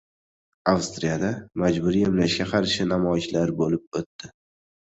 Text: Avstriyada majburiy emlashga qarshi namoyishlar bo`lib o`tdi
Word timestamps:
Avstriyada 0.71 1.29
majburiy 1.63 2.07
emlashga 2.07 2.47
qarshi 2.55 2.89
namoyishlar 2.93 3.55
bo`lib 3.63 4.01
o`tdi 4.01 4.33